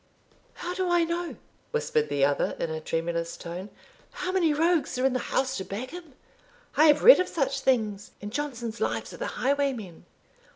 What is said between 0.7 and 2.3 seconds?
do I know," whispered the